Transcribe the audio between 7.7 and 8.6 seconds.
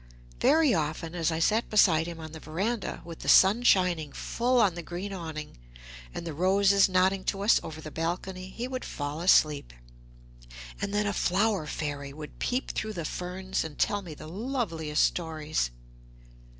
the balcony,